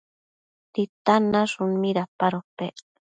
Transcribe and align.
¿Titan 0.73 1.23
nashun 1.33 1.71
midapadopec? 1.81 2.75